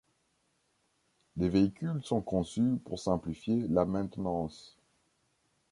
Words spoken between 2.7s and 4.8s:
pour simplifier la maintenance.